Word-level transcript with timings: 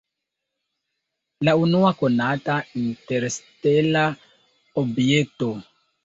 La 1.47 1.53
unua 1.65 1.91
konata 1.99 2.55
interstela 2.83 4.05
objekto! 4.83 5.51